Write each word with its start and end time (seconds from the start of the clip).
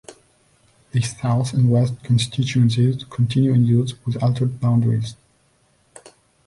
The 0.93 1.01
South 1.03 1.53
and 1.53 1.69
West 1.69 2.01
constituencies 2.01 3.03
continue 3.03 3.53
in 3.53 3.67
use, 3.67 3.93
with 4.03 4.17
altered 4.23 4.59
boundaries. 4.59 5.15